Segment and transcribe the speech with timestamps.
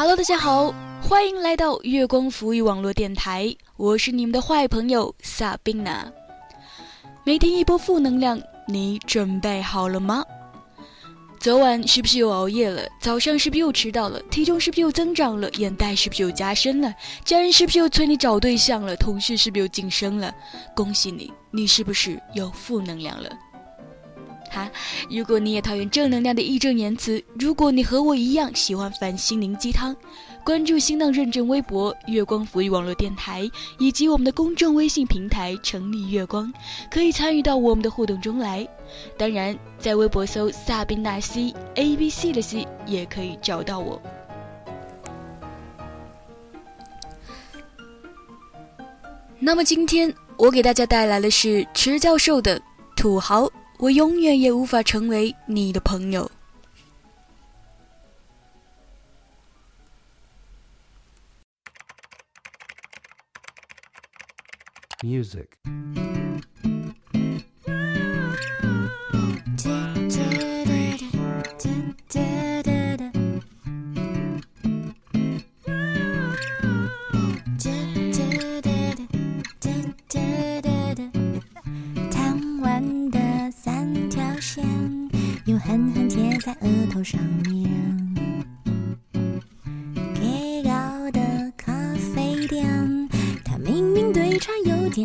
[0.00, 6.10] Hello，大家好，欢迎来到月光浮语网络电台，我是你们的坏朋友萨宾娜。
[7.22, 10.24] 每天一波负能量，你准备好了吗？
[11.38, 12.82] 昨晚是不是又熬夜了？
[12.98, 14.18] 早上是不是又迟到了？
[14.30, 15.50] 体重是不是又增长了？
[15.58, 16.94] 眼袋是不是又加深了？
[17.22, 18.96] 家人是不是又催你找对象了？
[18.96, 20.34] 同事是不是又晋升了？
[20.74, 23.28] 恭喜你，你是不是有负能量了？
[24.50, 24.70] 哈，
[25.08, 29.96] 如果你也讨厌正能量的义正言辞，如果你和我一样喜欢反心灵鸡汤。
[30.42, 36.50] 关注新浪认证微博“月光抚育网络电台”以及我们的公众微信平台“成立月光”，
[36.90, 38.66] 可以参与到我们的互动中来。
[39.18, 44.00] 当然，在微博搜“萨宾娜西 A B C” 的 C 也可以找到我。
[49.38, 52.58] 那么今天我给大家带来的是池教授的
[52.96, 53.44] 《土豪》，
[53.80, 56.30] 我永远也无法成为你的朋友。
[65.02, 65.48] music.
[86.50, 87.70] 在额头上面。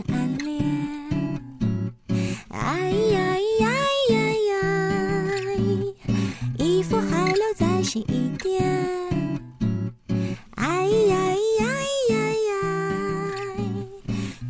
[0.07, 0.63] 暗恋，
[2.49, 3.69] 哎呀呀
[4.09, 4.17] 呀
[4.49, 4.53] 呀，
[6.57, 8.63] 衣服还留在洗衣店，
[10.55, 11.16] 哎呀
[11.59, 11.66] 呀
[12.09, 12.16] 呀
[12.49, 12.55] 呀，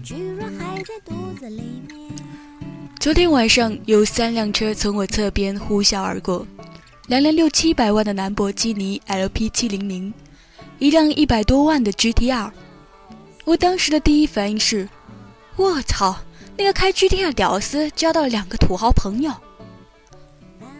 [0.01, 1.99] 居然还在肚子里面。
[2.99, 6.47] 昨天晚上有三辆车从我侧边呼啸而过，
[7.07, 10.11] 两辆六七百万的兰博基尼 LP 七零零，
[10.79, 12.49] 一辆一百多万的 GTR。
[13.43, 14.89] 我当时的第一反应是。
[15.55, 16.17] 我操！
[16.57, 19.31] 那个开 GTR 屌丝交到了两个土豪朋友。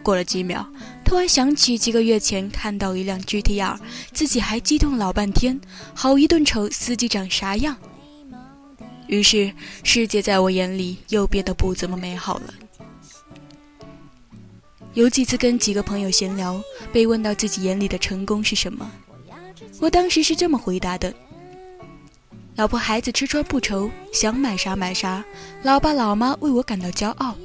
[0.02, 0.66] 过了几秒，
[1.04, 3.78] 突然想起几个月前看到一辆 GTR，
[4.12, 5.60] 自己还激动老半天，
[5.94, 7.76] 好一顿瞅司机长啥样。
[9.06, 9.52] 于是
[9.84, 12.54] 世界在我眼里又变得不怎么美好了。
[14.96, 16.58] 有几次跟几个朋友闲聊，
[16.90, 18.90] 被问到自己眼里的成功是什么，
[19.78, 21.12] 我当时是这么回答的。
[22.54, 25.22] 老婆孩子吃穿不愁，想买啥买啥，
[25.62, 27.36] 老爸老妈为我感到骄傲，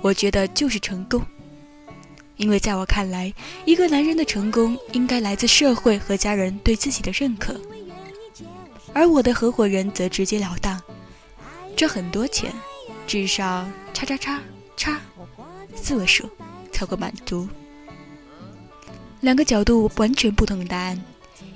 [0.00, 1.22] 我觉得就是成功。
[2.36, 3.30] 因为在我看来，
[3.66, 7.54] 一个男人的成功应该来自社会和家人对自己的认可。
[8.94, 10.80] 而我的合伙人则直截了当，
[11.76, 12.50] 赚很多钱，
[13.06, 14.40] 至少叉叉叉
[14.74, 14.98] 叉
[15.76, 16.30] 四位数
[16.74, 17.48] 才够满足。
[19.20, 21.02] 两个角度完全不同的答案，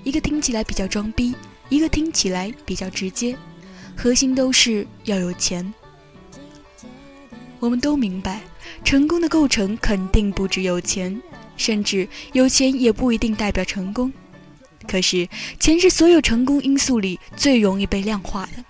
[0.05, 1.35] 一个听起来比较装逼。
[1.71, 3.37] 一个听起来比较直接，
[3.95, 5.75] 核心都是要有钱。
[7.61, 8.41] 我们都明白，
[8.83, 11.21] 成功的构成肯定不只有钱，
[11.59, 14.11] 甚至有钱也不一定代表成功。
[14.87, 15.29] 可是，
[15.61, 18.65] 钱是所有成功因素里最容易被量化的，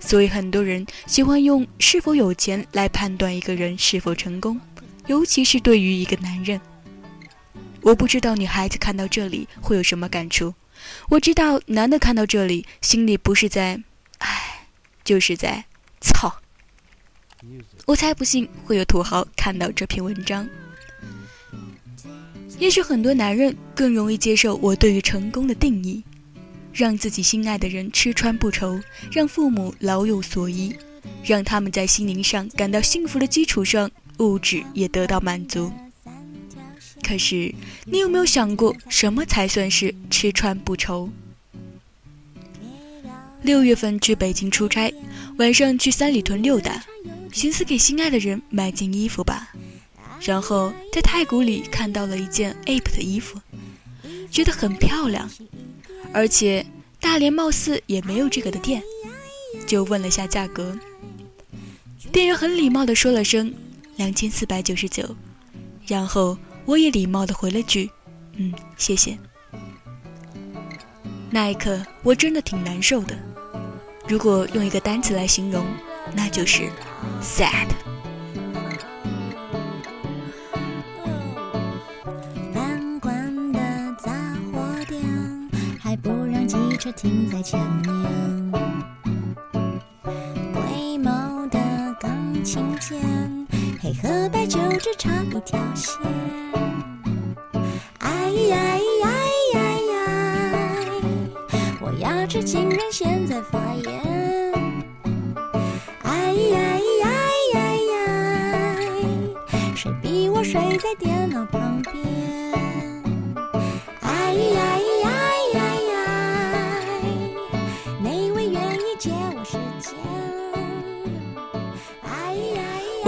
[0.00, 4.58] 所以很多人喜欢用是否有钱来判断一个人是否成功，
[5.10, 6.60] 尤其是对于一个男人。
[7.82, 10.54] 我不知道女孩子看到这里会有什么感触。
[11.08, 13.82] 我知道男的看到这里，心里不是在
[14.18, 14.68] “唉”，
[15.02, 15.64] 就是在
[16.00, 16.32] “操”。
[17.86, 20.48] 我才不信会有土豪看到这篇文章。
[22.60, 26.04] 也许很多男人更容易接受我对于成功的定义：
[26.72, 30.72] 让自己心爱的人吃穿不愁，让父母老有所依，
[31.24, 35.72] 让他们在心灵上感到幸福的基础上，物质也得到满足。
[37.02, 37.52] 可是，
[37.86, 41.10] 你有没有想过，什么才算是吃穿不愁？
[43.42, 44.94] 六月份去北京出差，
[45.38, 46.84] 晚上去三里屯溜达，
[47.32, 49.52] 寻思给心爱的人买件衣服吧。
[50.20, 53.40] 然后在太古里看到了一件 Ape 的衣服，
[54.30, 55.28] 觉得很漂亮，
[56.12, 56.66] 而且
[57.00, 58.82] 大连貌似也没有这个的店，
[59.66, 60.78] 就问了下价格。
[62.12, 63.54] 店员很礼貌地说了声
[64.00, 65.14] 两千四百九十九，
[65.86, 66.38] 然后。
[66.66, 67.90] 我也礼貌的回了句
[68.36, 69.18] ：“嗯，谢谢。”
[71.30, 73.18] 那一刻，我真的挺难受的。
[74.06, 75.66] 如果用一个单词来形容，
[76.14, 76.70] 那就是
[77.20, 77.66] “sad”。
[86.96, 88.79] 停在前面，
[94.02, 95.98] 和白酒只差一条线。
[97.98, 99.10] 哎呀呀
[99.54, 99.60] 呀
[99.92, 100.02] 呀！
[101.80, 104.00] 我牙齿竟然现在发炎。
[106.02, 106.58] 哎呀
[107.02, 107.10] 呀
[107.54, 107.60] 呀
[107.92, 108.06] 呀！
[109.76, 111.69] 谁逼我睡在电脑旁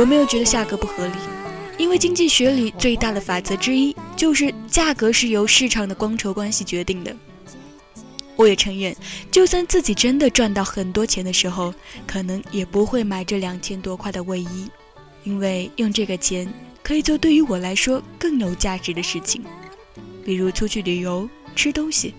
[0.02, 1.12] 我没有觉得价格不合理，
[1.78, 7.14] 因为经济学里最大的法则之一就是价格是由市场的供求关系决定的。
[8.34, 8.92] 我也承认，
[9.30, 11.72] 就算自己真的赚到很多钱的时候，
[12.04, 14.68] 可能也不会买这两千多块的卫衣，
[15.22, 16.52] 因为用这个钱
[16.82, 19.44] 可以做对于我来说更有价值的事情，
[20.24, 22.12] 比如出去旅游、吃东西。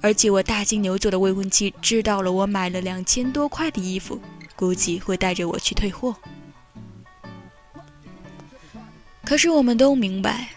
[0.00, 4.18] 而且我大金牛座的未婚妻知道了我买了两千多块的衣服，
[4.56, 6.16] 估计会带着我去退货。
[9.30, 10.48] 可是我们都明白，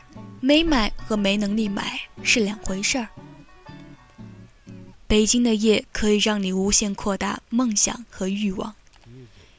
[0.42, 3.08] 没买和没能力买是两回事儿。
[5.06, 8.74] 北京的夜可以让你无限扩大梦想和欲望，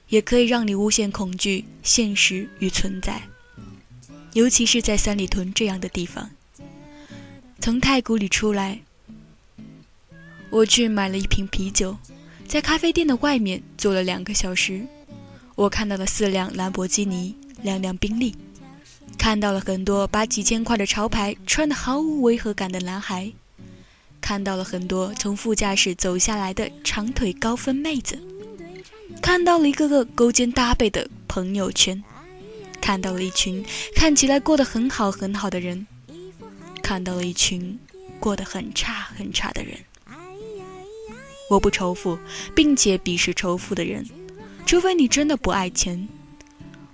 [0.09, 3.23] 也可以让你无限恐惧现实与存在。
[4.33, 6.29] 尤其是在三里屯这样的地方，
[7.61, 8.81] 从太古里出来，
[10.51, 11.97] 我去买了一瓶啤酒，
[12.49, 14.85] 在咖啡店的外面坐了两个小时，
[15.55, 17.33] 我看到了四辆兰博基尼，
[17.63, 18.35] 两辆宾利，
[19.19, 23.33] 看到了很多把几千块的潮牌穿得毫无违和感的男孩。
[24.21, 28.19] 看到了很多从副驾驶走下来的长腿高分妹子，
[29.21, 32.03] 看到了一个个勾肩搭背的朋友圈，
[32.81, 33.63] 看到了一群
[33.95, 35.87] 看起来过得很好很好的人，
[36.83, 37.79] 看到了一群
[38.19, 39.77] 过得很差很差的人。
[41.51, 42.19] 我不仇富，
[42.55, 44.07] 并且鄙视仇富的人，
[44.65, 46.09] 除非你真的不爱钱。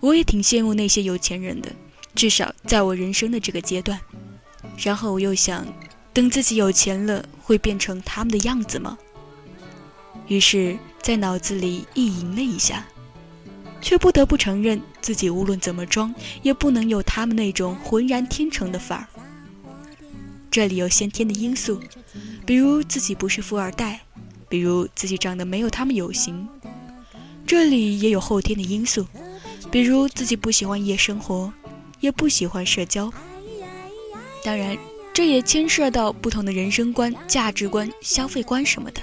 [0.00, 1.70] 我也挺羡慕那些有钱人的，
[2.14, 3.98] 至少在我人生的这个阶段。
[4.76, 5.66] 然后我又想。
[6.12, 8.98] 等自己有钱了，会变成他们的样子吗？
[10.26, 12.84] 于是，在脑子里意淫了一下，
[13.80, 16.12] 却不得不承认，自己无论怎么装，
[16.42, 19.06] 也不能有他们那种浑然天成的范儿。
[20.50, 21.80] 这里有先天的因素，
[22.44, 24.00] 比如自己不是富二代，
[24.48, 26.44] 比如自己长得没有他们有型；
[27.46, 29.06] 这里也有后天的因素，
[29.70, 31.52] 比如自己不喜欢夜生活，
[32.00, 33.12] 也不喜欢社交。
[34.42, 34.76] 当然。
[35.12, 39.02] 这也牵涉到不同的人生观、价值观、消费观什么的，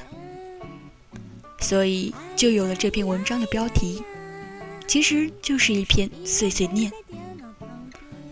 [1.60, 4.02] 所以就有了这篇文章的标题，
[4.88, 6.90] 其实就是一篇碎碎念。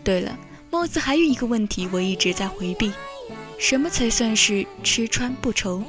[0.06, 0.40] 对了，
[0.72, 2.92] 貌似还有一个问题我一直在回避：
[3.60, 5.84] 什么才算是吃穿不愁？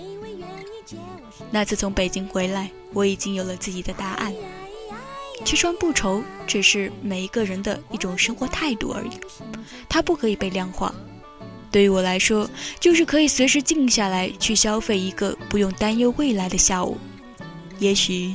[1.52, 4.34] 那次从北京回来，我已经有了自己的答案：
[5.46, 9.10] 吃穿不愁只是每一个人的一种生活态度而已，
[9.88, 10.93] 它不可以被量化。
[11.70, 12.50] 对于我来说，
[12.81, 16.98] 就是可以随时静下来去消费一个不用担忧未来的下午，
[17.78, 18.34] 也许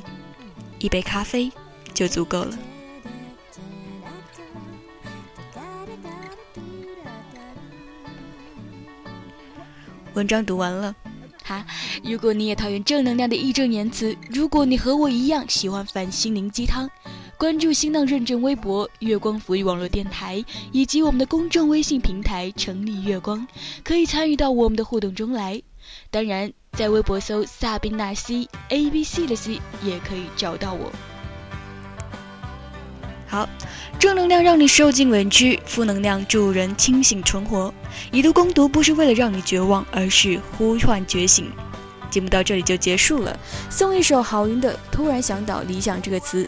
[0.79, 1.51] 一杯咖啡
[1.93, 2.57] 就足够了。
[10.13, 10.95] 文章读完了，
[11.43, 11.65] 哈！
[12.03, 16.89] 如果你也讨厌正能量的义正言辞，如果你和我一样喜欢反心灵鸡汤。
[17.41, 23.47] 关注新浪认证微博“月光浮语网络电台”以及我们的公众微信平台“成立月光”，
[23.83, 25.59] 可以参与到我们的互动中来。
[26.11, 30.91] 当然，在微博搜“萨宾娜西 A B C” 的 C 也可以找到我。
[33.27, 33.49] 好，
[33.97, 37.73] 正能量让你受尽委屈，负能量助人清醒存活。
[38.11, 41.51] 以毒攻毒不是为了让你绝望，而是呼唤觉醒。
[42.11, 43.35] 节目到这里就结束了，
[43.71, 46.47] 送一首郝云的《突然想到理想》这个词。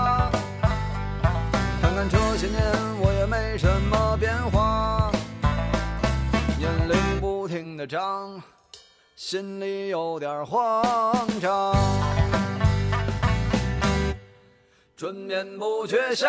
[2.09, 2.61] 这些年
[2.99, 5.11] 我也没什么变化，
[6.57, 8.41] 年龄不停的长，
[9.15, 11.75] 心里有点慌张。
[14.97, 16.27] 春眠不觉晓，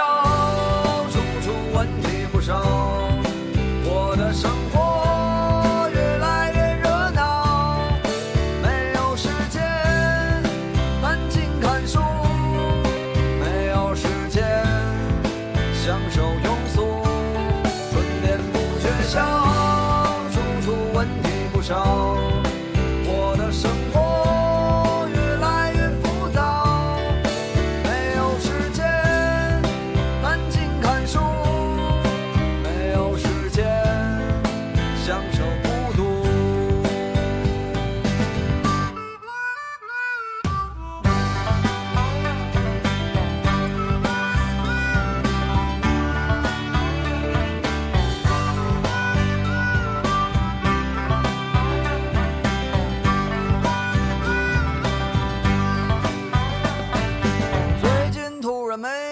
[1.11, 2.92] 处处问题不少，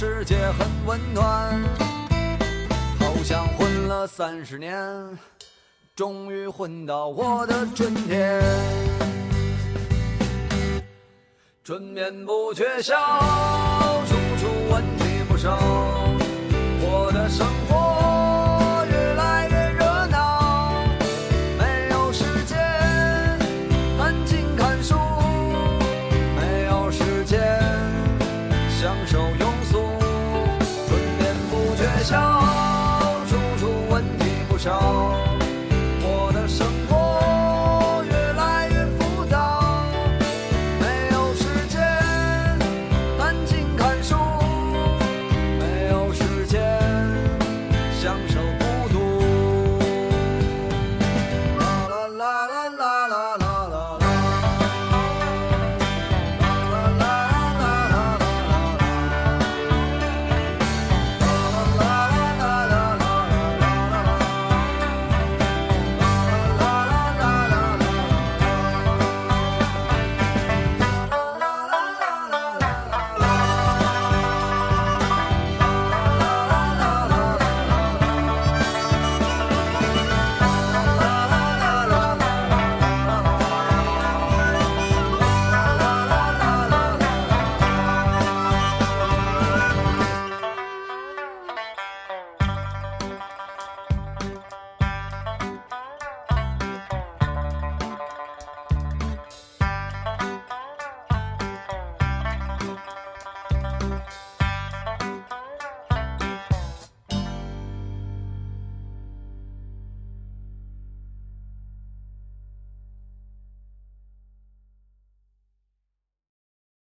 [0.00, 1.60] 世界很温暖，
[3.00, 4.72] 好像混了三十年，
[5.96, 8.40] 终于混到我的春天。
[11.64, 12.94] 春眠不觉晓，
[14.06, 15.58] 处处问题不少，
[16.80, 17.44] 我的生